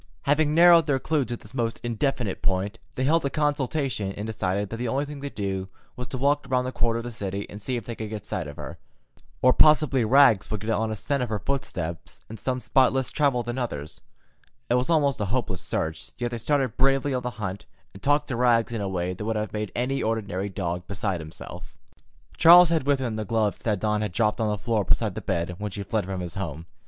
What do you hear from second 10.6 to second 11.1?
get on a